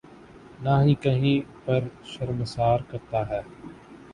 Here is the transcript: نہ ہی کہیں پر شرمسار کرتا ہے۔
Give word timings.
نہ 0.59 0.73
ہی 0.83 0.93
کہیں 1.03 1.35
پر 1.65 1.81
شرمسار 2.05 2.79
کرتا 2.89 3.27
ہے۔ 3.29 3.41